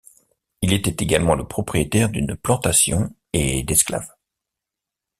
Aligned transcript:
Il 0.63 0.73
était 0.73 1.03
également 1.05 1.35
le 1.35 1.47
propriétaire 1.47 2.09
d'une 2.09 2.35
plantation 2.35 3.13
et 3.33 3.61
d'esclaves. 3.61 4.11